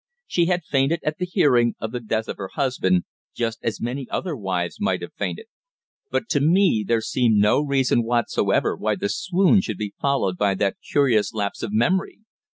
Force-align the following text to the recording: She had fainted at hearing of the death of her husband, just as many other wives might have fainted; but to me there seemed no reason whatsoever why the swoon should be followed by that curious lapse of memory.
She 0.25 0.47
had 0.47 0.63
fainted 0.63 0.99
at 1.03 1.17
hearing 1.19 1.75
of 1.79 1.91
the 1.91 1.99
death 1.99 2.27
of 2.27 2.37
her 2.37 2.49
husband, 2.55 3.03
just 3.35 3.59
as 3.61 3.79
many 3.79 4.09
other 4.09 4.35
wives 4.35 4.77
might 4.81 5.03
have 5.03 5.13
fainted; 5.13 5.45
but 6.09 6.27
to 6.29 6.39
me 6.39 6.83
there 6.87 7.01
seemed 7.01 7.37
no 7.37 7.61
reason 7.61 8.01
whatsoever 8.01 8.75
why 8.75 8.95
the 8.95 9.09
swoon 9.09 9.61
should 9.61 9.77
be 9.77 9.93
followed 10.01 10.39
by 10.39 10.55
that 10.55 10.77
curious 10.81 11.33
lapse 11.35 11.61
of 11.61 11.71
memory. 11.71 12.21